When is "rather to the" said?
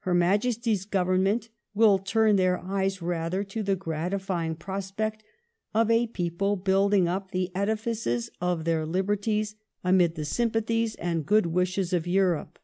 3.00-3.76